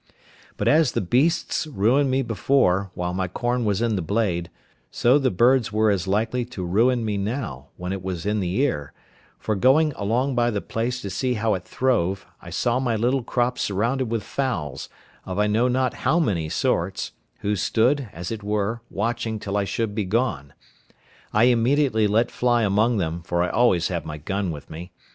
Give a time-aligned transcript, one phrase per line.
[0.57, 4.49] But as the beasts ruined me before, while my corn was in the blade,
[4.89, 8.51] so the birds were as likely to ruin me now, when it was in the
[8.55, 8.93] ear;
[9.37, 13.21] for, going along by the place to see how it throve, I saw my little
[13.21, 14.89] crop surrounded with fowls,
[15.23, 17.11] of I know not how many sorts,
[17.41, 20.53] who stood, as it were, watching till I should be gone.
[21.31, 24.93] I immediately let fly among them, for I always had my gun with me.